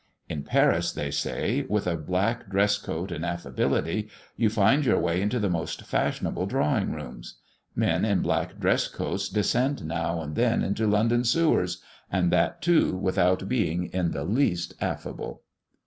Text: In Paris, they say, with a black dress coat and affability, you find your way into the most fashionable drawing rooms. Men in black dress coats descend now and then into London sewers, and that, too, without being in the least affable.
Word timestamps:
In 0.27 0.41
Paris, 0.41 0.91
they 0.91 1.11
say, 1.11 1.63
with 1.69 1.85
a 1.85 1.95
black 1.95 2.49
dress 2.49 2.79
coat 2.79 3.11
and 3.11 3.23
affability, 3.23 4.09
you 4.35 4.49
find 4.49 4.83
your 4.83 4.97
way 4.99 5.21
into 5.21 5.37
the 5.37 5.47
most 5.47 5.83
fashionable 5.83 6.47
drawing 6.47 6.91
rooms. 6.91 7.35
Men 7.75 8.03
in 8.03 8.23
black 8.23 8.59
dress 8.59 8.87
coats 8.87 9.29
descend 9.29 9.85
now 9.85 10.19
and 10.19 10.35
then 10.35 10.63
into 10.63 10.87
London 10.87 11.23
sewers, 11.23 11.83
and 12.11 12.31
that, 12.31 12.63
too, 12.63 12.97
without 12.97 13.47
being 13.47 13.91
in 13.93 14.09
the 14.09 14.23
least 14.23 14.73
affable. 14.81 15.43